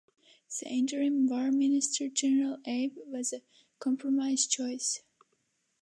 [0.59, 3.43] The interim War Minister General Abe was a
[3.77, 5.01] compromise choice.